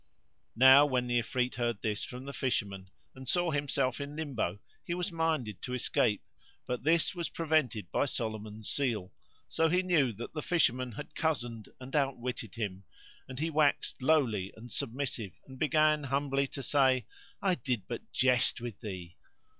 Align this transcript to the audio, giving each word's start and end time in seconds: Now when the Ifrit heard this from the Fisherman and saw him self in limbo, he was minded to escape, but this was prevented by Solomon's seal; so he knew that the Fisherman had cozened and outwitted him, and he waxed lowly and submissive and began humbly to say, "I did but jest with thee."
Now 0.55 0.83
when 0.87 1.05
the 1.05 1.19
Ifrit 1.19 1.53
heard 1.53 1.83
this 1.83 2.03
from 2.03 2.25
the 2.25 2.33
Fisherman 2.33 2.89
and 3.13 3.29
saw 3.29 3.51
him 3.51 3.67
self 3.69 4.01
in 4.01 4.15
limbo, 4.15 4.57
he 4.83 4.95
was 4.95 5.11
minded 5.11 5.61
to 5.61 5.75
escape, 5.75 6.23
but 6.65 6.83
this 6.83 7.13
was 7.13 7.29
prevented 7.29 7.91
by 7.91 8.05
Solomon's 8.05 8.67
seal; 8.67 9.13
so 9.47 9.69
he 9.69 9.83
knew 9.83 10.11
that 10.13 10.33
the 10.33 10.41
Fisherman 10.41 10.93
had 10.93 11.13
cozened 11.13 11.69
and 11.79 11.95
outwitted 11.95 12.55
him, 12.55 12.83
and 13.27 13.37
he 13.37 13.51
waxed 13.51 14.01
lowly 14.01 14.51
and 14.57 14.71
submissive 14.71 15.33
and 15.45 15.59
began 15.59 16.05
humbly 16.05 16.47
to 16.47 16.63
say, 16.63 17.05
"I 17.39 17.53
did 17.53 17.87
but 17.87 18.11
jest 18.11 18.59
with 18.59 18.79
thee." 18.79 19.17